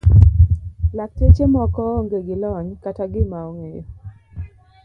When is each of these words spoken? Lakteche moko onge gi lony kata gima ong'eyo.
Lakteche 0.97 1.43
moko 1.53 1.81
onge 1.99 2.19
gi 2.25 2.35
lony 2.43 2.67
kata 2.83 3.03
gima 3.11 3.39
ong'eyo. 3.49 3.83